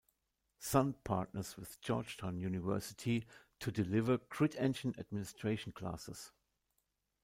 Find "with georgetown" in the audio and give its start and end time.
1.55-2.39